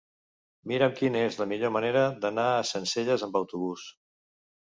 [0.69, 3.85] Mira'm quina és la millor manera d'anar a Sencelles amb autobús.